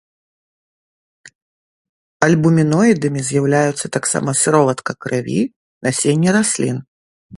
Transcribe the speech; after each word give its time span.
Альбуміноідамі 2.27 3.25
з'яўляюцца 3.27 3.91
таксама 3.99 4.29
сыроватка 4.41 4.91
крыві, 5.07 5.41
насенне 5.89 6.31
раслін. 6.39 6.77